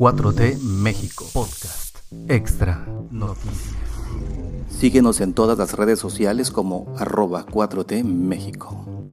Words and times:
4T 0.00 0.58
México 0.62 1.26
Podcast 1.34 1.98
Extra 2.26 2.86
Noticias. 3.10 3.76
Síguenos 4.70 5.20
en 5.20 5.34
todas 5.34 5.58
las 5.58 5.74
redes 5.74 5.98
sociales 5.98 6.50
como 6.50 6.90
arroba 6.96 7.44
4T 7.44 8.02
México. 8.02 9.12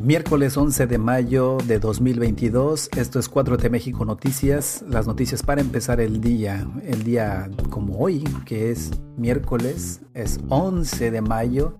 Miércoles 0.00 0.56
11 0.56 0.86
de 0.86 0.96
mayo 0.96 1.58
de 1.66 1.78
2022, 1.78 2.88
esto 2.96 3.18
es 3.18 3.30
4T 3.30 3.68
México 3.68 4.06
Noticias, 4.06 4.82
las 4.88 5.06
noticias 5.06 5.42
para 5.42 5.60
empezar 5.60 6.00
el 6.00 6.22
día, 6.22 6.66
el 6.86 7.04
día 7.04 7.50
como 7.68 7.98
hoy, 7.98 8.24
que 8.46 8.70
es 8.70 8.92
miércoles, 9.18 10.00
es 10.14 10.40
11 10.48 11.10
de 11.10 11.20
mayo. 11.20 11.78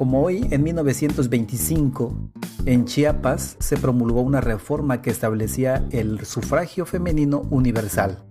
Como 0.00 0.22
hoy, 0.22 0.48
en 0.50 0.62
1925, 0.62 2.16
en 2.64 2.86
Chiapas 2.86 3.56
se 3.58 3.76
promulgó 3.76 4.22
una 4.22 4.40
reforma 4.40 5.02
que 5.02 5.10
establecía 5.10 5.84
el 5.90 6.24
sufragio 6.24 6.86
femenino 6.86 7.42
universal. 7.50 8.24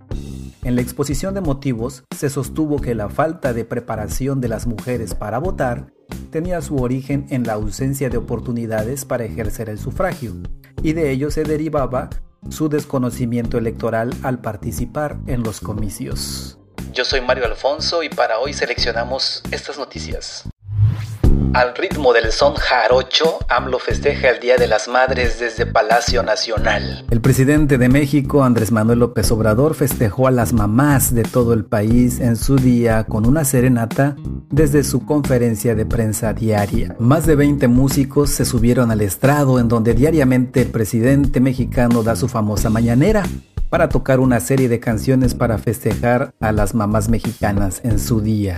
En 0.63 0.75
la 0.75 0.81
exposición 0.81 1.35
de 1.35 1.41
motivos 1.41 2.05
se 2.17 2.31
sostuvo 2.31 2.81
que 2.81 2.95
la 2.95 3.07
falta 3.09 3.53
de 3.53 3.65
preparación 3.65 4.41
de 4.41 4.47
las 4.47 4.65
mujeres 4.65 5.13
para 5.13 5.37
votar 5.37 5.93
tenía 6.31 6.59
su 6.63 6.77
origen 6.77 7.27
en 7.29 7.43
la 7.43 7.53
ausencia 7.53 8.09
de 8.09 8.17
oportunidades 8.17 9.05
para 9.05 9.25
ejercer 9.25 9.69
el 9.69 9.77
sufragio, 9.77 10.33
y 10.81 10.93
de 10.93 11.11
ello 11.11 11.29
se 11.29 11.43
derivaba 11.43 12.09
su 12.49 12.69
desconocimiento 12.69 13.59
electoral 13.59 14.09
al 14.23 14.41
participar 14.41 15.19
en 15.27 15.43
los 15.43 15.59
comicios. 15.59 16.57
Yo 16.93 17.05
soy 17.05 17.21
Mario 17.21 17.45
Alfonso 17.45 18.01
y 18.01 18.09
para 18.09 18.39
hoy 18.39 18.53
seleccionamos 18.53 19.43
estas 19.51 19.77
noticias. 19.77 20.49
Al 21.53 21.75
ritmo 21.75 22.13
del 22.13 22.31
son 22.31 22.53
jarocho, 22.53 23.39
AMLO 23.49 23.79
festeja 23.79 24.29
el 24.29 24.39
Día 24.39 24.57
de 24.57 24.67
las 24.67 24.87
Madres 24.87 25.39
desde 25.39 25.65
Palacio 25.65 26.21
Nacional. 26.21 27.05
El 27.09 27.21
presidente 27.21 27.79
de 27.79 27.89
México, 27.89 28.43
Andrés 28.43 28.71
Manuel 28.71 28.99
López 28.99 29.31
Obrador, 29.31 29.73
festejó 29.73 30.27
a 30.27 30.31
las 30.31 30.53
mamás 30.53 31.11
de 31.15 31.23
todo 31.23 31.53
el 31.53 31.65
país 31.65 32.19
en 32.19 32.35
su 32.35 32.57
día 32.57 33.03
con 33.05 33.25
una 33.25 33.45
serenata 33.45 34.15
desde 34.51 34.83
su 34.83 35.07
conferencia 35.07 35.73
de 35.73 35.87
prensa 35.87 36.33
diaria. 36.33 36.95
Más 36.99 37.25
de 37.25 37.35
20 37.35 37.67
músicos 37.67 38.29
se 38.29 38.45
subieron 38.45 38.91
al 38.91 39.01
estrado 39.01 39.59
en 39.59 39.67
donde 39.67 39.95
diariamente 39.95 40.61
el 40.61 40.69
presidente 40.69 41.39
mexicano 41.39 42.03
da 42.03 42.15
su 42.15 42.27
famosa 42.27 42.69
mañanera 42.69 43.23
para 43.71 43.89
tocar 43.89 44.19
una 44.19 44.39
serie 44.39 44.69
de 44.69 44.79
canciones 44.79 45.33
para 45.33 45.57
festejar 45.57 46.31
a 46.39 46.51
las 46.51 46.75
mamás 46.75 47.09
mexicanas 47.09 47.81
en 47.83 47.99
su 47.99 48.21
día. 48.21 48.55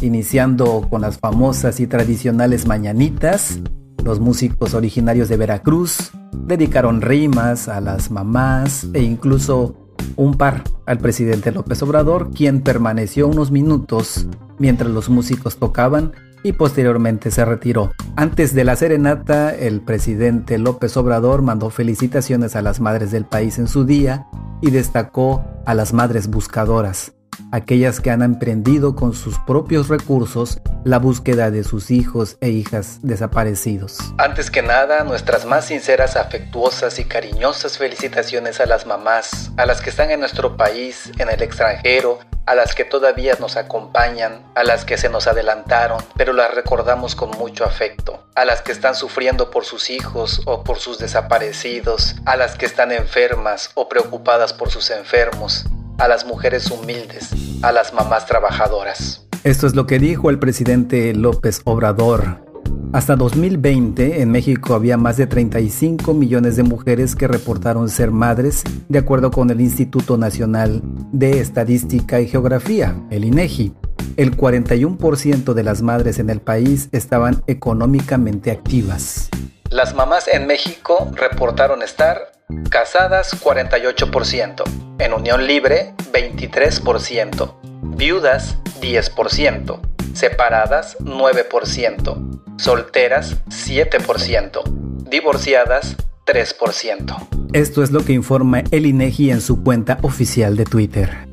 Iniciando 0.00 0.86
con 0.90 1.00
las 1.02 1.18
famosas 1.18 1.80
y 1.80 1.86
tradicionales 1.86 2.66
mañanitas, 2.66 3.58
los 4.04 4.20
músicos 4.20 4.74
originarios 4.74 5.28
de 5.28 5.36
Veracruz 5.36 6.12
dedicaron 6.32 7.00
rimas 7.00 7.68
a 7.68 7.80
las 7.80 8.10
mamás 8.10 8.86
e 8.92 9.02
incluso 9.02 9.76
un 10.16 10.34
par 10.34 10.62
al 10.86 10.98
presidente 10.98 11.52
López 11.52 11.82
Obrador, 11.82 12.30
quien 12.30 12.60
permaneció 12.60 13.28
unos 13.28 13.50
minutos 13.50 14.26
mientras 14.58 14.90
los 14.90 15.08
músicos 15.08 15.56
tocaban 15.56 16.12
y 16.42 16.52
posteriormente 16.52 17.30
se 17.30 17.44
retiró. 17.44 17.92
Antes 18.16 18.54
de 18.54 18.64
la 18.64 18.76
serenata, 18.76 19.54
el 19.54 19.80
presidente 19.80 20.58
López 20.58 20.96
Obrador 20.96 21.42
mandó 21.42 21.70
felicitaciones 21.70 22.54
a 22.54 22.62
las 22.62 22.80
madres 22.80 23.10
del 23.10 23.24
país 23.24 23.58
en 23.58 23.66
su 23.66 23.84
día 23.84 24.26
y 24.60 24.70
destacó 24.70 25.42
a 25.64 25.74
las 25.74 25.94
madres 25.94 26.28
buscadoras, 26.28 27.14
aquellas 27.52 28.00
que 28.00 28.10
han 28.10 28.22
emprendido 28.22 28.94
con 28.94 29.14
sus 29.14 29.38
propios 29.40 29.88
recursos 29.88 30.60
la 30.84 30.98
búsqueda 30.98 31.50
de 31.50 31.64
sus 31.64 31.90
hijos 31.90 32.36
e 32.40 32.50
hijas 32.50 32.98
desaparecidos. 33.02 33.98
Antes 34.18 34.50
que 34.50 34.62
nada, 34.62 35.04
nuestras 35.04 35.46
más 35.46 35.66
sinceras, 35.66 36.16
afectuosas 36.16 36.98
y 36.98 37.04
cariñosas 37.04 37.78
felicitaciones 37.78 38.60
a 38.60 38.66
las 38.66 38.86
mamás, 38.86 39.50
a 39.56 39.66
las 39.66 39.80
que 39.80 39.90
están 39.90 40.10
en 40.10 40.20
nuestro 40.20 40.56
país, 40.56 41.10
en 41.18 41.30
el 41.30 41.42
extranjero, 41.42 42.18
a 42.46 42.54
las 42.54 42.74
que 42.74 42.84
todavía 42.84 43.36
nos 43.40 43.56
acompañan, 43.56 44.42
a 44.54 44.64
las 44.64 44.84
que 44.84 44.98
se 44.98 45.08
nos 45.08 45.26
adelantaron, 45.26 46.04
pero 46.16 46.32
las 46.32 46.54
recordamos 46.54 47.14
con 47.14 47.30
mucho 47.30 47.64
afecto, 47.64 48.22
a 48.34 48.44
las 48.44 48.60
que 48.62 48.72
están 48.72 48.94
sufriendo 48.94 49.50
por 49.50 49.64
sus 49.64 49.90
hijos 49.90 50.42
o 50.44 50.62
por 50.62 50.78
sus 50.78 50.98
desaparecidos, 50.98 52.16
a 52.26 52.36
las 52.36 52.56
que 52.56 52.66
están 52.66 52.92
enfermas 52.92 53.70
o 53.74 53.88
preocupadas 53.88 54.52
por 54.52 54.70
sus 54.70 54.90
enfermos, 54.90 55.64
a 55.98 56.08
las 56.08 56.26
mujeres 56.26 56.70
humildes, 56.70 57.30
a 57.62 57.72
las 57.72 57.92
mamás 57.92 58.26
trabajadoras. 58.26 59.26
Esto 59.44 59.66
es 59.66 59.74
lo 59.74 59.86
que 59.86 59.98
dijo 59.98 60.30
el 60.30 60.38
presidente 60.38 61.12
López 61.14 61.60
Obrador. 61.64 62.44
Hasta 62.92 63.16
2020 63.16 64.22
en 64.22 64.30
México 64.30 64.74
había 64.74 64.96
más 64.96 65.16
de 65.16 65.26
35 65.26 66.14
millones 66.14 66.56
de 66.56 66.62
mujeres 66.62 67.16
que 67.16 67.26
reportaron 67.26 67.88
ser 67.88 68.10
madres, 68.10 68.62
de 68.88 68.98
acuerdo 68.98 69.30
con 69.30 69.50
el 69.50 69.60
Instituto 69.60 70.16
Nacional 70.16 70.80
de 71.12 71.40
Estadística 71.40 72.20
y 72.20 72.28
Geografía, 72.28 72.96
el 73.10 73.24
INEGI. 73.24 73.74
El 74.16 74.36
41% 74.36 75.54
de 75.54 75.62
las 75.64 75.82
madres 75.82 76.20
en 76.20 76.30
el 76.30 76.40
país 76.40 76.88
estaban 76.92 77.42
económicamente 77.48 78.52
activas. 78.52 79.28
Las 79.70 79.92
mamás 79.94 80.28
en 80.28 80.46
México 80.46 81.10
reportaron 81.16 81.82
estar 81.82 82.32
casadas 82.70 83.42
48%, 83.42 84.62
en 84.98 85.12
unión 85.12 85.46
libre 85.46 85.94
23%, 86.12 87.54
viudas 87.96 88.58
10%, 88.80 89.80
separadas 90.14 90.96
9%, 91.00 92.40
solteras 92.58 93.36
7%, 93.46 94.62
divorciadas 95.08 95.96
3%. 96.26 97.28
Esto 97.52 97.82
es 97.82 97.90
lo 97.90 98.04
que 98.04 98.12
informa 98.12 98.64
el 98.70 98.86
INEGI 98.86 99.30
en 99.30 99.40
su 99.40 99.62
cuenta 99.62 99.98
oficial 100.02 100.56
de 100.56 100.64
Twitter. 100.64 101.28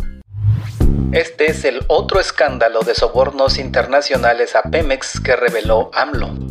Este 1.12 1.48
es 1.52 1.66
el 1.66 1.84
otro 1.88 2.20
escándalo 2.20 2.82
de 2.82 2.96
sobornos 2.96 3.58
internacionales 3.58 4.56
a 4.56 4.64
Pemex 4.64 5.20
que 5.20 5.36
reveló 5.36 5.92
AMLO. 5.94 6.51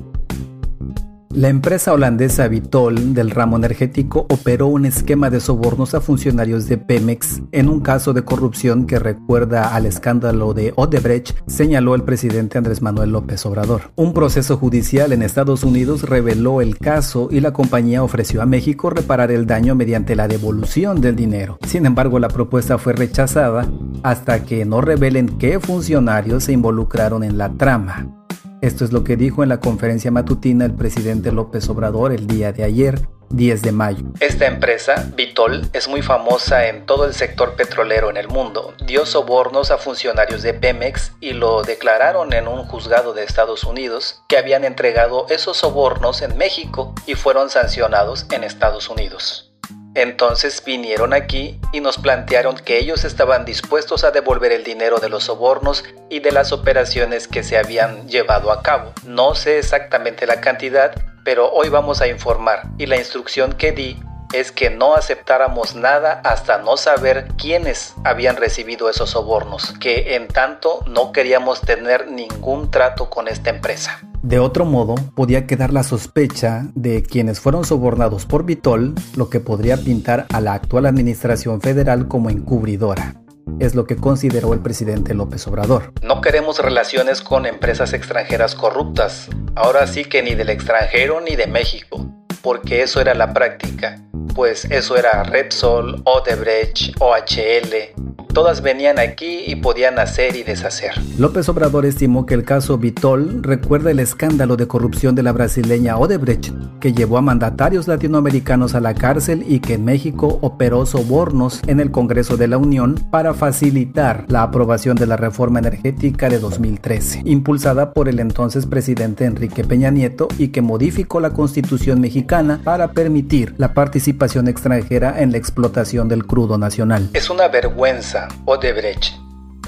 La 1.41 1.49
empresa 1.49 1.95
holandesa 1.95 2.49
Vitol 2.49 3.15
del 3.15 3.31
ramo 3.31 3.57
energético 3.57 4.27
operó 4.29 4.67
un 4.67 4.85
esquema 4.85 5.31
de 5.31 5.41
sobornos 5.41 5.95
a 5.95 6.03
funcionarios 6.03 6.69
de 6.69 6.77
Pemex 6.77 7.41
en 7.53 7.71
un 7.71 7.81
caso 7.81 8.13
de 8.13 8.27
corrupción 8.27 8.87
que 8.87 8.99
recuerda 8.99 9.75
al 9.75 9.87
escándalo 9.87 10.53
de 10.53 10.75
Odebrecht, 10.77 11.39
señaló 11.47 11.95
el 11.95 12.03
presidente 12.03 12.59
Andrés 12.59 12.83
Manuel 12.83 13.13
López 13.13 13.47
Obrador. 13.47 13.91
Un 13.97 14.13
proceso 14.13 14.59
judicial 14.59 15.15
en 15.15 15.23
Estados 15.23 15.65
Unidos 15.65 16.03
reveló 16.03 16.61
el 16.61 16.77
caso 16.77 17.29
y 17.31 17.41
la 17.41 17.55
compañía 17.55 18.03
ofreció 18.03 18.43
a 18.43 18.47
México 18.47 18.91
reparar 18.91 19.31
el 19.31 19.47
daño 19.47 19.75
mediante 19.75 20.17
la 20.17 20.29
devolución 20.29 21.01
del 21.01 21.17
dinero. 21.17 21.59
Sin 21.67 21.87
embargo, 21.87 22.19
la 22.19 22.29
propuesta 22.29 22.77
fue 22.77 22.93
rechazada 22.93 23.67
hasta 24.03 24.45
que 24.45 24.67
no 24.67 24.83
revelen 24.83 25.39
qué 25.39 25.59
funcionarios 25.59 26.45
se 26.45 26.53
involucraron 26.53 27.25
en 27.25 27.39
la 27.39 27.49
trama. 27.49 28.20
Esto 28.63 28.85
es 28.85 28.93
lo 28.93 29.05
que 29.05 29.17
dijo 29.17 29.43
en 29.43 29.49
la 29.49 29.59
conferencia 29.59 30.11
matutina 30.11 30.67
el 30.67 30.75
presidente 30.75 31.33
López 31.33 31.67
Obrador 31.71 32.13
el 32.13 32.27
día 32.27 32.53
de 32.53 32.63
ayer, 32.63 33.01
10 33.31 33.63
de 33.63 33.73
mayo. 33.73 34.05
Esta 34.21 34.47
empresa, 34.47 35.11
Vitol, 35.17 35.63
es 35.73 35.89
muy 35.89 36.03
famosa 36.03 36.69
en 36.69 36.85
todo 36.85 37.07
el 37.07 37.15
sector 37.15 37.57
petrolero 37.57 38.11
en 38.11 38.19
el 38.19 38.29
mundo. 38.29 38.75
Dio 38.85 39.07
sobornos 39.07 39.71
a 39.71 39.79
funcionarios 39.79 40.43
de 40.43 40.53
Pemex 40.53 41.13
y 41.21 41.33
lo 41.33 41.63
declararon 41.63 42.35
en 42.35 42.49
un 42.49 42.65
juzgado 42.65 43.15
de 43.15 43.25
Estados 43.25 43.65
Unidos 43.65 44.23
que 44.29 44.37
habían 44.37 44.65
entregado 44.65 45.25
esos 45.31 45.57
sobornos 45.57 46.21
en 46.21 46.37
México 46.37 46.95
y 47.07 47.15
fueron 47.15 47.49
sancionados 47.49 48.27
en 48.31 48.45
Estados 48.45 48.91
Unidos. 48.91 49.50
Entonces 49.95 50.63
vinieron 50.65 51.13
aquí 51.13 51.61
y 51.73 51.81
nos 51.81 51.99
plantearon 51.99 52.57
que 52.57 52.79
ellos 52.79 53.05
estaban 53.05 53.45
dispuestos 53.45 54.05
a 54.05 54.13
devolver 54.13 54.53
el 54.53 54.63
dinero 54.63 54.99
de 54.99 55.09
los 55.09 55.25
sobornos 55.25 55.85
y 56.09 56.21
de 56.21 56.33
las 56.33 56.53
operaciones 56.53 57.27
que 57.27 57.43
se 57.43 57.59
habían 57.59 58.09
llevado 58.09 58.53
a 58.53 58.63
cabo. 58.63 58.93
No 59.05 59.35
sé 59.35 59.59
exactamente 59.59 60.27
la 60.27 60.41
cantidad, 60.41 60.93
pero 61.25 61.51
hoy 61.51 61.69
vamos 61.69 62.01
a 62.01 62.07
informar 62.07 62.63
y 62.79 62.87
la 62.87 62.97
instrucción 62.97 63.53
que 63.53 63.73
di 63.73 64.01
es 64.33 64.53
que 64.53 64.71
no 64.71 64.95
aceptáramos 64.95 65.75
nada 65.75 66.21
hasta 66.25 66.59
no 66.59 66.77
saber 66.77 67.27
quiénes 67.37 67.95
habían 68.05 68.37
recibido 68.37 68.89
esos 68.89 69.11
sobornos, 69.11 69.75
que 69.81 70.15
en 70.15 70.29
tanto 70.29 70.85
no 70.87 71.11
queríamos 71.11 71.61
tener 71.63 72.07
ningún 72.07 72.71
trato 72.71 73.11
con 73.11 73.27
esta 73.27 73.51
empresa. 73.51 74.01
De 74.23 74.39
otro 74.39 74.67
modo, 74.67 74.97
podía 75.15 75.47
quedar 75.47 75.73
la 75.73 75.83
sospecha 75.83 76.67
de 76.75 77.03
quienes 77.03 77.41
fueron 77.41 77.65
sobornados 77.65 78.27
por 78.27 78.45
Vitol, 78.45 78.95
lo 79.17 79.31
que 79.31 79.41
podría 79.41 79.79
pintar 79.79 80.27
a 80.31 80.43
la 80.43 80.53
actual 80.53 80.85
administración 80.85 81.63
federal 81.63 82.07
como 82.07 82.29
encubridora. 82.29 83.15
Es 83.59 83.75
lo 83.75 83.87
que 83.87 83.97
consideró 83.97 84.53
el 84.53 84.61
presidente 84.61 85.15
López 85.15 85.47
Obrador. 85.47 85.95
No 86.03 86.21
queremos 86.21 86.59
relaciones 86.59 87.23
con 87.23 87.47
empresas 87.47 87.95
extranjeras 87.95 88.55
corruptas, 88.55 89.29
ahora 89.55 89.87
sí 89.87 90.05
que 90.05 90.23
ni 90.23 90.35
del 90.35 90.51
extranjero 90.51 91.23
ni 91.23 91.35
de 91.35 91.47
México, 91.47 92.07
porque 92.43 92.83
eso 92.83 93.01
era 93.01 93.15
la 93.15 93.33
práctica, 93.33 94.03
pues 94.35 94.65
eso 94.67 94.97
era 94.97 95.23
Repsol, 95.25 96.03
Odebrecht, 96.05 96.95
OHL, 97.01 98.11
Todas 98.33 98.63
venían 98.63 99.01
aquí 99.01 99.43
y 99.45 99.57
podían 99.57 99.99
hacer 99.99 100.37
y 100.37 100.45
deshacer. 100.45 100.93
López 101.19 101.49
Obrador 101.49 101.85
estimó 101.85 102.27
que 102.27 102.35
el 102.35 102.45
caso 102.45 102.79
Vitol 102.79 103.43
recuerda 103.43 103.91
el 103.91 103.99
escándalo 103.99 104.57
de 104.57 104.69
corrupción 104.69 105.17
de 105.17 105.25
la 105.25 105.33
brasileña 105.33 105.99
Odebrecht, 105.99 106.53
que 106.79 106.93
llevó 106.93 107.19
a 107.19 107.23
mandatarios 107.23 107.89
latinoamericanos 107.89 108.77
a 108.77 108.81
la 108.81 108.95
cárcel 108.95 109.45
y 109.49 109.59
que 109.59 109.75
en 109.75 109.85
México 109.85 110.39
operó 110.43 110.87
sobornos 110.87 111.61
en 111.67 111.81
el 111.81 111.91
Congreso 111.91 112.37
de 112.37 112.47
la 112.47 112.57
Unión 112.57 112.95
para 113.11 113.35
facilitar 113.35 114.27
la 114.29 114.45
aprobación 114.45 114.97
de 114.97 115.07
la 115.07 115.17
reforma 115.17 115.59
energética 115.59 116.29
de 116.29 116.39
2013, 116.39 117.23
impulsada 117.25 117.93
por 117.93 118.09
el 118.09 118.21
entonces 118.21 118.65
presidente 118.65 119.25
Enrique 119.25 119.65
Peña 119.65 119.91
Nieto 119.91 120.29
y 120.39 120.49
que 120.49 120.63
modificó 120.63 121.19
la 121.19 121.31
constitución 121.31 122.01
mexicana 122.01 122.61
para 122.63 122.93
permitir 122.93 123.55
la 123.59 123.75
participación 123.75 124.20
extranjera 124.49 125.21
en 125.21 125.33
la 125.33 125.39
explotación 125.39 126.09
del 126.09 126.27
crudo 126.27 126.59
nacional. 126.59 127.09
Es 127.13 127.31
una 127.31 127.49
vergüenza, 127.49 128.29
Odebrecht 128.45 129.15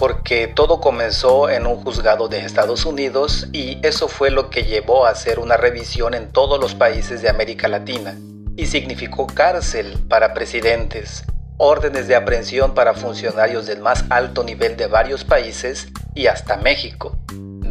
porque 0.02 0.48
todo 0.48 0.80
comenzó 0.80 1.48
en 1.48 1.64
un 1.64 1.76
juzgado 1.76 2.26
de 2.26 2.40
Estados 2.44 2.86
Unidos 2.86 3.46
y 3.52 3.78
eso 3.86 4.08
fue 4.08 4.32
lo 4.32 4.50
que 4.50 4.64
llevó 4.64 5.06
a 5.06 5.10
hacer 5.10 5.38
una 5.38 5.56
revisión 5.56 6.14
en 6.14 6.32
todos 6.32 6.58
los 6.58 6.74
países 6.74 7.22
de 7.22 7.28
América 7.28 7.68
Latina 7.68 8.18
y 8.56 8.66
significó 8.66 9.28
cárcel 9.28 9.96
para 10.08 10.34
presidentes, 10.34 11.24
órdenes 11.56 12.08
de 12.08 12.16
aprehensión 12.16 12.74
para 12.74 12.94
funcionarios 12.94 13.66
del 13.66 13.80
más 13.80 14.04
alto 14.10 14.42
nivel 14.42 14.76
de 14.76 14.88
varios 14.88 15.22
países 15.22 15.86
y 16.16 16.26
hasta 16.26 16.56
México. 16.56 17.16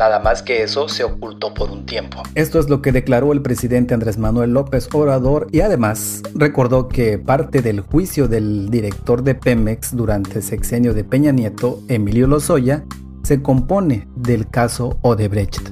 Nada 0.01 0.18
más 0.18 0.42
que 0.42 0.63
eso 0.63 0.89
se 0.89 1.03
ocultó 1.03 1.53
por 1.53 1.69
un 1.69 1.86
tiempo. 1.86 2.24
Esto 2.33 2.57
es 2.57 2.68
lo 2.69 2.81
que 2.81 2.92
declaró 2.92 3.33
el 3.33 3.44
presidente 3.44 3.94
Andrés 3.94 4.18
Manuel 4.18 4.50
López 4.50 4.89
Obrador 4.92 5.45
y 5.51 5.62
además 5.62 6.24
recordó 6.33 6.88
que 6.88 7.19
parte 7.19 7.62
del 7.62 7.81
juicio 7.81 8.27
del 8.27 8.71
director 8.71 9.21
de 9.21 9.36
Pemex 9.36 9.95
durante 9.95 10.39
el 10.39 10.44
sexenio 10.44 10.95
de 10.95 11.03
Peña 11.03 11.31
Nieto, 11.31 11.81
Emilio 11.88 12.25
Lozoya, 12.25 12.83
se 13.21 13.44
compone 13.44 14.07
del 14.15 14.50
caso 14.50 14.98
Odebrecht. 15.03 15.69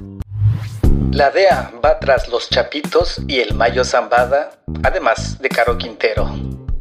La 1.10 1.32
DEA 1.32 1.72
va 1.84 1.98
tras 1.98 2.28
los 2.28 2.48
Chapitos 2.50 3.20
y 3.26 3.40
el 3.40 3.54
Mayo 3.54 3.84
Zambada, 3.84 4.52
además 4.84 5.40
de 5.40 5.48
Caro 5.48 5.76
Quintero. 5.76 6.30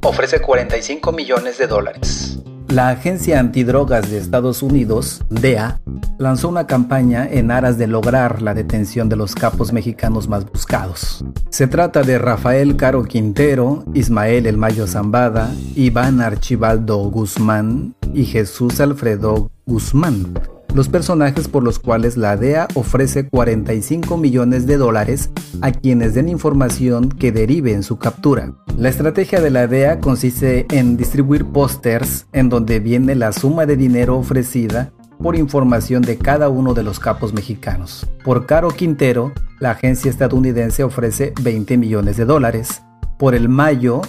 Ofrece 0.04 0.40
45 0.40 1.12
millones 1.14 1.58
de 1.58 1.66
dólares. 1.66 2.38
La 2.70 2.90
Agencia 2.90 3.40
Antidrogas 3.40 4.12
de 4.12 4.20
Estados 4.20 4.62
Unidos, 4.62 5.24
DEA, 5.30 5.82
lanzó 6.20 6.50
una 6.50 6.68
campaña 6.68 7.28
en 7.28 7.50
aras 7.50 7.80
de 7.80 7.88
lograr 7.88 8.44
la 8.44 8.54
detención 8.54 9.10
de 9.10 9.16
los 9.16 9.34
capos 9.34 9.74
mexicanos 9.74 10.28
más 10.28 10.46
buscados. 10.46 11.26
Se 11.50 11.66
trata 11.66 12.04
de 12.04 12.20
Rafael 12.20 12.76
Caro 12.76 13.06
Quintero, 13.06 13.84
Ismael 13.96 14.46
El 14.46 14.58
Mayo 14.58 14.86
Zambada, 14.86 15.52
Iván 15.76 16.22
Archibaldo 16.22 16.98
Guzmán 17.10 17.96
y 18.14 18.26
Jesús 18.26 18.80
Alfredo 18.80 19.50
Guzmán 19.66 20.34
los 20.74 20.90
personajes 20.90 21.48
por 21.48 21.64
los 21.64 21.80
cuales 21.80 22.18
la 22.18 22.38
DEA 22.38 22.68
ofrece 22.76 23.28
45 23.28 24.18
millones 24.18 24.68
de 24.68 24.78
dólares 24.78 25.30
a 25.62 25.72
quienes 25.72 26.14
den 26.14 26.30
información 26.30 27.10
que 27.10 27.32
derive 27.32 27.74
en 27.74 27.84
su 27.84 27.98
captura. 27.98 28.54
La 28.78 28.90
estrategia 28.90 29.42
de 29.42 29.50
la 29.50 29.68
DEA 29.68 30.00
consiste 30.00 30.66
en 30.72 30.98
distribuir 30.98 31.46
pósters 31.46 32.28
en 32.34 32.50
donde 32.50 32.80
viene 32.80 33.16
la 33.16 33.32
suma 33.32 33.66
de 33.66 33.78
dinero 33.78 34.18
ofrecida 34.18 34.92
por 35.22 35.36
información 35.36 36.02
de 36.02 36.18
cada 36.18 36.50
uno 36.50 36.74
de 36.74 36.84
los 36.84 37.00
capos 37.00 37.34
mexicanos. 37.34 38.08
Por 38.24 38.46
Caro 38.46 38.70
Quintero, 38.70 39.34
la 39.60 39.72
agencia 39.72 40.10
estadounidense 40.10 40.84
ofrece 40.84 41.34
20 41.42 41.78
millones 41.78 42.16
de 42.16 42.26
dólares. 42.26 42.82
Por 43.18 43.36
el 43.36 43.50
Mayo, 43.50 44.02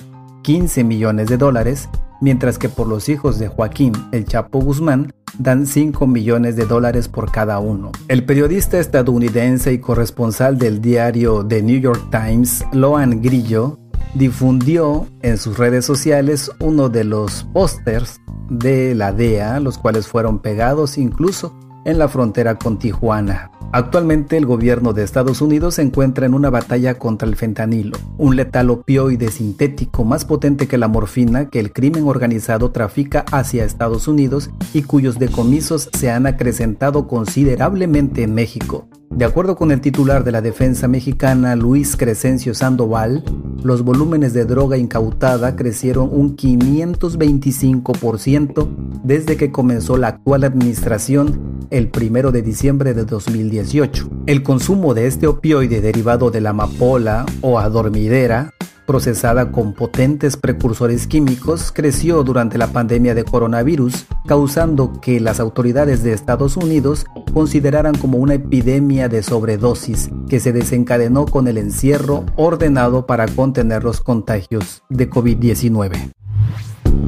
15 0.42 0.84
millones 0.84 1.28
de 1.28 1.36
dólares, 1.36 1.88
mientras 2.20 2.58
que 2.58 2.68
por 2.68 2.86
los 2.86 3.08
hijos 3.08 3.38
de 3.38 3.48
Joaquín 3.48 3.92
El 4.12 4.24
Chapo 4.24 4.60
Guzmán 4.60 5.12
dan 5.40 5.66
5 5.66 6.06
millones 6.06 6.54
de 6.54 6.66
dólares 6.66 7.08
por 7.08 7.32
cada 7.32 7.58
uno. 7.58 7.92
El 8.08 8.24
periodista 8.24 8.78
estadounidense 8.78 9.72
y 9.72 9.78
corresponsal 9.78 10.58
del 10.58 10.80
diario 10.80 11.46
The 11.46 11.62
New 11.62 11.80
York 11.80 12.08
Times, 12.10 12.64
Loan 12.72 13.22
Grillo, 13.22 13.78
difundió 14.14 15.06
en 15.22 15.38
sus 15.38 15.56
redes 15.56 15.84
sociales 15.84 16.50
uno 16.60 16.88
de 16.88 17.04
los 17.04 17.44
pósters 17.52 18.20
de 18.50 18.94
la 18.94 19.12
DEA, 19.12 19.60
los 19.60 19.78
cuales 19.78 20.08
fueron 20.08 20.40
pegados 20.40 20.98
incluso 20.98 21.54
en 21.90 21.98
la 21.98 22.08
frontera 22.08 22.56
con 22.56 22.78
Tijuana. 22.78 23.50
Actualmente 23.72 24.36
el 24.36 24.46
gobierno 24.46 24.92
de 24.92 25.04
Estados 25.04 25.40
Unidos 25.40 25.76
se 25.76 25.82
encuentra 25.82 26.26
en 26.26 26.34
una 26.34 26.50
batalla 26.50 26.98
contra 26.98 27.28
el 27.28 27.36
fentanilo, 27.36 27.96
un 28.18 28.34
letal 28.34 28.70
opioide 28.70 29.30
sintético 29.30 30.04
más 30.04 30.24
potente 30.24 30.66
que 30.66 30.76
la 30.76 30.88
morfina 30.88 31.50
que 31.50 31.60
el 31.60 31.72
crimen 31.72 32.08
organizado 32.08 32.72
trafica 32.72 33.24
hacia 33.30 33.64
Estados 33.64 34.08
Unidos 34.08 34.50
y 34.74 34.82
cuyos 34.82 35.20
decomisos 35.20 35.88
se 35.92 36.10
han 36.10 36.26
acrecentado 36.26 37.06
considerablemente 37.06 38.24
en 38.24 38.34
México. 38.34 38.88
De 39.10 39.24
acuerdo 39.24 39.56
con 39.56 39.72
el 39.72 39.80
titular 39.80 40.24
de 40.24 40.30
la 40.30 40.40
defensa 40.40 40.86
mexicana, 40.86 41.56
Luis 41.56 41.96
Crescencio 41.96 42.54
Sandoval, 42.54 43.24
los 43.62 43.82
volúmenes 43.82 44.32
de 44.32 44.44
droga 44.44 44.78
incautada 44.78 45.56
crecieron 45.56 46.08
un 46.12 46.36
525% 46.36 48.68
desde 49.02 49.36
que 49.36 49.50
comenzó 49.50 49.98
la 49.98 50.06
actual 50.08 50.44
administración 50.44 51.66
el 51.70 51.90
1 51.94 52.30
de 52.30 52.42
diciembre 52.42 52.94
de 52.94 53.04
2018. 53.04 54.08
El 54.26 54.42
consumo 54.42 54.94
de 54.94 55.08
este 55.08 55.26
opioide 55.26 55.80
derivado 55.80 56.30
de 56.30 56.40
la 56.40 56.50
amapola 56.50 57.26
o 57.42 57.58
adormidera 57.58 58.54
procesada 58.90 59.52
con 59.52 59.72
potentes 59.72 60.36
precursores 60.36 61.06
químicos 61.06 61.70
creció 61.70 62.24
durante 62.24 62.58
la 62.58 62.66
pandemia 62.66 63.14
de 63.14 63.22
coronavirus, 63.22 64.06
causando 64.26 65.00
que 65.00 65.20
las 65.20 65.38
autoridades 65.38 66.02
de 66.02 66.12
Estados 66.12 66.56
Unidos 66.56 67.06
consideraran 67.32 67.96
como 67.96 68.18
una 68.18 68.34
epidemia 68.34 69.08
de 69.08 69.22
sobredosis 69.22 70.10
que 70.28 70.40
se 70.40 70.52
desencadenó 70.52 71.26
con 71.26 71.46
el 71.46 71.58
encierro 71.58 72.26
ordenado 72.34 73.06
para 73.06 73.28
contener 73.28 73.84
los 73.84 74.00
contagios 74.00 74.82
de 74.88 75.08
COVID-19. 75.08 76.10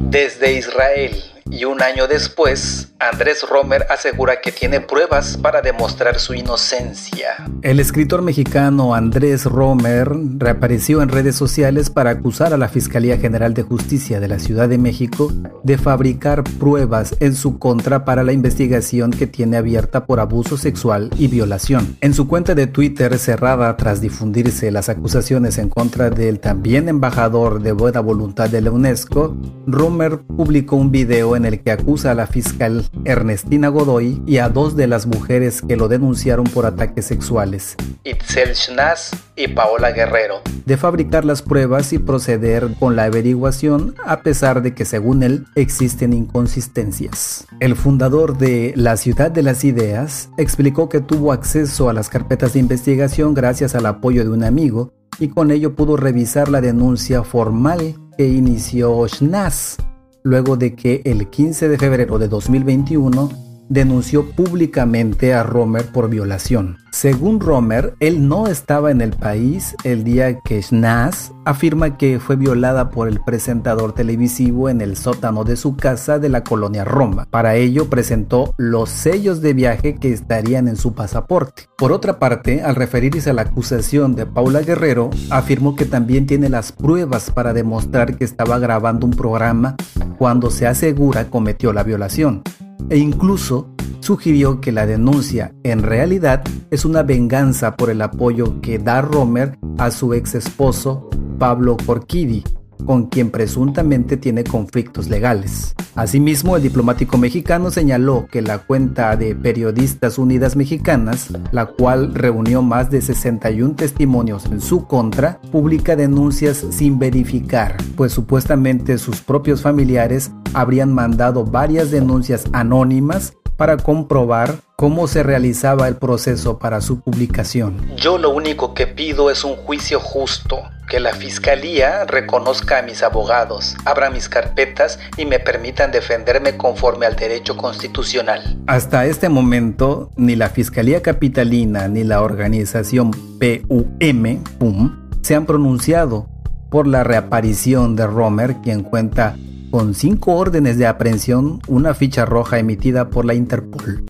Desde 0.09 0.57
Israel 0.57 1.32
y 1.49 1.65
un 1.65 1.81
año 1.81 2.07
después, 2.07 2.93
Andrés 2.99 3.45
Romer 3.49 3.85
asegura 3.89 4.41
que 4.41 4.51
tiene 4.51 4.79
pruebas 4.79 5.37
para 5.37 5.61
demostrar 5.61 6.19
su 6.19 6.33
inocencia. 6.33 7.45
El 7.61 7.79
escritor 7.79 8.21
mexicano 8.21 8.95
Andrés 8.95 9.45
Romer 9.45 10.09
reapareció 10.37 11.01
en 11.01 11.09
redes 11.09 11.35
sociales 11.35 11.89
para 11.89 12.11
acusar 12.11 12.53
a 12.53 12.57
la 12.57 12.69
Fiscalía 12.69 13.17
General 13.17 13.53
de 13.53 13.63
Justicia 13.63 14.19
de 14.19 14.27
la 14.27 14.39
Ciudad 14.39 14.69
de 14.69 14.77
México 14.77 15.31
de 15.63 15.77
fabricar 15.77 16.43
pruebas 16.43 17.15
en 17.19 17.35
su 17.35 17.59
contra 17.59 18.05
para 18.05 18.23
la 18.23 18.33
investigación 18.33 19.11
que 19.11 19.27
tiene 19.27 19.57
abierta 19.57 20.05
por 20.05 20.19
abuso 20.19 20.57
sexual 20.57 21.09
y 21.17 21.27
violación. 21.27 21.97
En 22.01 22.13
su 22.13 22.27
cuenta 22.27 22.55
de 22.55 22.67
Twitter 22.67 23.17
cerrada 23.17 23.75
tras 23.77 24.01
difundirse 24.01 24.71
las 24.71 24.89
acusaciones 24.89 25.57
en 25.57 25.69
contra 25.69 26.09
del 26.09 26.39
también 26.39 26.89
embajador 26.89 27.61
de 27.61 27.71
buena 27.71 27.99
voluntad 27.99 28.49
de 28.49 28.61
la 28.61 28.71
UNESCO, 28.71 29.35
Romer 29.67 30.19
publicó 30.19 30.75
un 30.75 30.91
video 30.91 31.32
en 31.35 31.45
el 31.45 31.61
que 31.61 31.71
acusa 31.71 32.11
a 32.11 32.15
la 32.15 32.27
fiscal 32.27 32.85
Ernestina 33.05 33.69
Godoy 33.69 34.21
y 34.25 34.37
a 34.37 34.49
dos 34.49 34.75
de 34.75 34.87
las 34.87 35.05
mujeres 35.05 35.61
que 35.61 35.75
lo 35.75 35.87
denunciaron 35.87 36.45
por 36.45 36.65
ataques 36.65 37.05
sexuales, 37.05 37.75
Itzel 38.03 38.55
Schnaz 38.55 39.11
y 39.35 39.47
Paola 39.47 39.91
Guerrero, 39.91 40.41
de 40.65 40.77
fabricar 40.77 41.25
las 41.25 41.41
pruebas 41.41 41.93
y 41.93 41.99
proceder 41.99 42.69
con 42.79 42.95
la 42.95 43.05
averiguación 43.05 43.95
a 44.05 44.21
pesar 44.21 44.61
de 44.61 44.73
que 44.73 44.85
según 44.85 45.23
él 45.23 45.45
existen 45.55 46.13
inconsistencias. 46.13 47.47
El 47.59 47.75
fundador 47.75 48.37
de 48.37 48.73
La 48.75 48.97
Ciudad 48.97 49.31
de 49.31 49.43
las 49.43 49.63
Ideas 49.63 50.29
explicó 50.37 50.89
que 50.89 51.01
tuvo 51.01 51.31
acceso 51.31 51.89
a 51.89 51.93
las 51.93 52.09
carpetas 52.09 52.53
de 52.53 52.59
investigación 52.59 53.33
gracias 53.33 53.75
al 53.75 53.85
apoyo 53.85 54.23
de 54.23 54.29
un 54.29 54.43
amigo 54.43 54.93
y 55.19 55.29
con 55.29 55.51
ello 55.51 55.75
pudo 55.75 55.97
revisar 55.97 56.49
la 56.49 56.61
denuncia 56.61 57.23
formal 57.23 57.95
que 58.17 58.27
inició 58.27 59.07
Schnaz 59.07 59.77
luego 60.23 60.57
de 60.57 60.75
que 60.75 61.01
el 61.05 61.29
15 61.29 61.69
de 61.69 61.77
febrero 61.77 62.17
de 62.17 62.27
2021 62.27 63.29
denunció 63.69 64.29
públicamente 64.31 65.33
a 65.33 65.43
Romer 65.43 65.85
por 65.85 66.09
violación. 66.09 66.77
Según 66.91 67.39
Romer, 67.39 67.95
él 67.99 68.27
no 68.27 68.45
estaba 68.45 68.91
en 68.91 69.01
el 69.01 69.11
país 69.11 69.75
el 69.83 70.03
día 70.03 70.41
que 70.41 70.61
Schnaz 70.61 71.31
afirma 71.43 71.97
que 71.97 72.19
fue 72.19 72.35
violada 72.35 72.91
por 72.91 73.07
el 73.07 73.19
presentador 73.19 73.93
televisivo 73.93 74.69
en 74.69 74.79
el 74.79 74.95
sótano 74.95 75.43
de 75.43 75.55
su 75.55 75.75
casa 75.75 76.19
de 76.19 76.29
la 76.29 76.43
colonia 76.43 76.85
Roma. 76.85 77.27
Para 77.31 77.55
ello 77.55 77.89
presentó 77.89 78.53
los 78.57 78.89
sellos 78.91 79.41
de 79.41 79.53
viaje 79.53 79.95
que 79.95 80.13
estarían 80.13 80.67
en 80.67 80.75
su 80.75 80.93
pasaporte. 80.93 81.63
Por 81.77 81.91
otra 81.91 82.19
parte, 82.19 82.61
al 82.61 82.75
referirse 82.75 83.31
a 83.31 83.33
la 83.33 83.41
acusación 83.41 84.15
de 84.15 84.27
Paula 84.27 84.61
Guerrero, 84.61 85.09
afirmó 85.31 85.75
que 85.75 85.85
también 85.85 86.27
tiene 86.27 86.47
las 86.47 86.71
pruebas 86.71 87.31
para 87.31 87.53
demostrar 87.53 88.17
que 88.17 88.23
estaba 88.23 88.59
grabando 88.59 89.07
un 89.07 89.13
programa 89.13 89.75
cuando 90.23 90.49
se 90.51 90.65
asegura 90.67 91.29
cometió 91.29 91.73
la 91.73 91.83
violación 91.83 92.43
e 92.89 92.97
incluso 92.97 93.75
sugirió 93.99 94.61
que 94.61 94.71
la 94.71 94.85
denuncia 94.85 95.53
en 95.63 95.83
realidad 95.83 96.43
es 96.71 96.85
una 96.85 97.03
venganza 97.03 97.75
por 97.75 97.89
el 97.89 98.01
apoyo 98.01 98.61
que 98.61 98.79
da 98.79 99.01
Romer 99.01 99.59
a 99.77 99.91
su 99.91 100.13
ex 100.13 100.35
esposo 100.35 101.09
Pablo 101.39 101.75
Corquidi, 101.85 102.41
con 102.85 103.07
quien 103.07 103.31
presuntamente 103.31 104.17
tiene 104.17 104.43
conflictos 104.43 105.07
legales. 105.09 105.75
Asimismo, 105.95 106.55
el 106.55 106.63
diplomático 106.63 107.17
mexicano 107.17 107.69
señaló 107.69 108.27
que 108.31 108.41
la 108.41 108.59
cuenta 108.59 109.15
de 109.15 109.35
Periodistas 109.35 110.17
Unidas 110.17 110.55
Mexicanas, 110.55 111.31
la 111.51 111.67
cual 111.67 112.15
reunió 112.15 112.61
más 112.61 112.89
de 112.89 113.01
61 113.01 113.75
testimonios 113.75 114.45
en 114.47 114.59
su 114.59 114.87
contra, 114.87 115.39
publica 115.51 115.95
denuncias 115.95 116.65
sin 116.71 116.97
verificar, 116.97 117.77
pues 117.95 118.11
supuestamente 118.11 118.97
sus 118.97 119.21
propios 119.21 119.61
familiares 119.61 120.31
habrían 120.53 120.93
mandado 120.93 121.45
varias 121.45 121.91
denuncias 121.91 122.45
anónimas 122.53 123.33
para 123.57 123.77
comprobar 123.77 124.55
cómo 124.75 125.07
se 125.07 125.23
realizaba 125.23 125.87
el 125.87 125.95
proceso 125.95 126.59
para 126.59 126.81
su 126.81 126.99
publicación. 126.99 127.95
Yo 127.95 128.17
lo 128.17 128.31
único 128.31 128.73
que 128.73 128.87
pido 128.87 129.31
es 129.31 129.43
un 129.43 129.55
juicio 129.55 129.99
justo, 129.99 130.59
que 130.89 130.99
la 130.99 131.13
fiscalía 131.13 132.05
reconozca 132.05 132.79
a 132.79 132.81
mis 132.81 133.03
abogados, 133.03 133.75
abra 133.85 134.09
mis 134.09 134.29
carpetas 134.29 134.99
y 135.17 135.25
me 135.25 135.39
permitan 135.39 135.91
defenderme 135.91 136.57
conforme 136.57 137.05
al 137.05 137.15
derecho 137.15 137.55
constitucional. 137.55 138.59
Hasta 138.67 139.05
este 139.05 139.29
momento, 139.29 140.11
ni 140.17 140.35
la 140.35 140.49
Fiscalía 140.49 141.01
Capitalina 141.01 141.87
ni 141.87 142.03
la 142.03 142.21
organización 142.21 143.11
PUM, 143.11 144.43
PUM 144.59 145.09
se 145.21 145.35
han 145.35 145.45
pronunciado 145.45 146.27
por 146.69 146.87
la 146.87 147.03
reaparición 147.03 147.95
de 147.95 148.07
Romer, 148.07 148.55
quien 148.63 148.83
cuenta 148.83 149.35
con 149.73 149.95
cinco 149.95 150.35
órdenes 150.35 150.77
de 150.77 150.85
aprehensión, 150.85 151.59
una 151.67 151.95
ficha 151.95 152.25
roja 152.27 152.59
emitida 152.59 153.09
por 153.09 153.25
la 153.25 153.33
Interpol. 153.33 154.05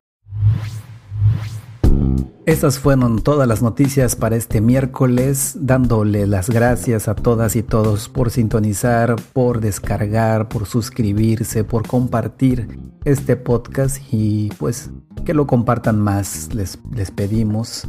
Estas 2.45 2.79
fueron 2.79 3.21
todas 3.21 3.47
las 3.47 3.61
noticias 3.61 4.17
para 4.17 4.35
este 4.35 4.59
miércoles, 4.59 5.55
dándole 5.57 6.27
las 6.27 6.49
gracias 6.49 7.07
a 7.07 7.15
todas 7.15 7.55
y 7.55 7.63
todos 7.63 8.09
por 8.09 8.29
sintonizar, 8.29 9.15
por 9.31 9.61
descargar, 9.61 10.49
por 10.49 10.65
suscribirse, 10.65 11.63
por 11.63 11.87
compartir 11.87 12.67
este 13.05 13.37
podcast 13.37 14.01
y 14.11 14.49
pues 14.57 14.91
que 15.23 15.33
lo 15.33 15.47
compartan 15.47 15.97
más, 15.97 16.53
les, 16.53 16.77
les 16.93 17.09
pedimos 17.09 17.87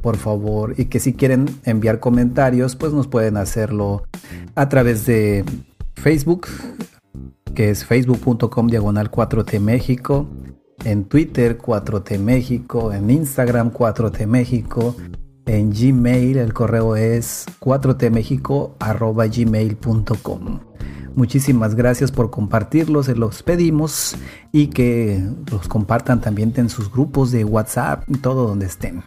por 0.00 0.16
favor 0.16 0.74
y 0.78 0.84
que 0.84 1.00
si 1.00 1.14
quieren 1.14 1.46
enviar 1.64 1.98
comentarios 1.98 2.76
pues 2.76 2.92
nos 2.92 3.08
pueden 3.08 3.36
hacerlo 3.36 4.04
a 4.54 4.68
través 4.68 5.06
de 5.06 5.44
Facebook 5.96 6.46
que 7.56 7.70
es 7.70 7.86
facebook.com 7.86 8.68
diagonal 8.68 9.10
4T 9.10 9.58
México, 9.60 10.28
en 10.84 11.06
Twitter 11.06 11.56
4T 11.58 12.18
México, 12.20 12.92
en 12.92 13.10
Instagram 13.10 13.72
4T 13.72 14.26
México, 14.26 14.94
en 15.46 15.70
Gmail 15.70 16.36
el 16.36 16.52
correo 16.52 16.96
es 16.96 17.46
4T 17.60 18.10
México 18.10 18.76
arroba 18.78 19.26
gmail.com. 19.26 20.60
Muchísimas 21.14 21.74
gracias 21.74 22.12
por 22.12 22.30
compartirlo, 22.30 23.02
se 23.02 23.16
los 23.16 23.42
pedimos 23.42 24.16
y 24.52 24.66
que 24.66 25.24
los 25.50 25.66
compartan 25.66 26.20
también 26.20 26.52
en 26.56 26.68
sus 26.68 26.92
grupos 26.92 27.30
de 27.32 27.44
WhatsApp 27.44 28.04
todo 28.20 28.46
donde 28.46 28.66
estén. 28.66 29.02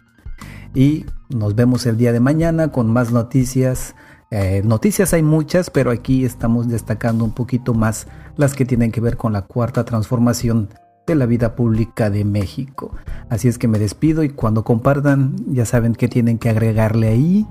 Y 0.74 1.06
nos 1.28 1.54
vemos 1.54 1.86
el 1.86 1.96
día 1.96 2.12
de 2.12 2.18
mañana 2.18 2.72
con 2.72 2.92
más 2.92 3.12
noticias 3.12 3.94
eh, 4.30 4.62
noticias 4.64 5.12
hay 5.12 5.22
muchas, 5.22 5.70
pero 5.70 5.90
aquí 5.90 6.24
estamos 6.24 6.68
destacando 6.68 7.24
un 7.24 7.32
poquito 7.32 7.74
más 7.74 8.06
las 8.36 8.54
que 8.54 8.64
tienen 8.64 8.92
que 8.92 9.00
ver 9.00 9.16
con 9.16 9.32
la 9.32 9.42
cuarta 9.42 9.84
transformación 9.84 10.68
de 11.06 11.16
la 11.16 11.26
vida 11.26 11.56
pública 11.56 12.10
de 12.10 12.24
México. 12.24 12.94
Así 13.28 13.48
es 13.48 13.58
que 13.58 13.66
me 13.66 13.80
despido 13.80 14.22
y 14.22 14.28
cuando 14.28 14.62
compartan 14.62 15.34
ya 15.48 15.66
saben 15.66 15.94
que 15.94 16.06
tienen 16.06 16.38
que 16.38 16.48
agregarle 16.48 17.08
ahí 17.08 17.46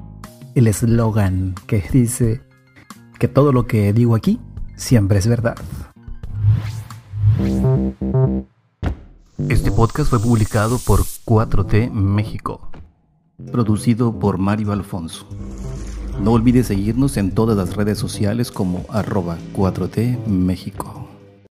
el 0.55 0.67
eslogan 0.67 1.55
que 1.67 1.83
dice 1.91 2.41
que 3.19 3.27
todo 3.27 3.51
lo 3.51 3.67
que 3.67 3.91
digo 3.91 4.15
aquí 4.15 4.39
siempre 4.77 5.19
es 5.19 5.27
verdad. 5.27 5.57
Este 9.49 9.71
podcast 9.71 10.09
fue 10.09 10.19
publicado 10.19 10.79
por 10.79 11.01
4T 11.01 11.91
México, 11.91 12.69
producido 13.51 14.17
por 14.17 14.37
Mario 14.37 14.71
Alfonso. 14.71 15.27
No 16.21 16.33
olvides 16.33 16.67
seguirnos 16.67 17.15
en 17.17 17.31
todas 17.31 17.55
las 17.55 17.75
redes 17.75 17.97
sociales 17.97 18.51
como 18.51 18.85
arroba 18.89 19.37
4T 19.53 20.25
México. 20.27 20.98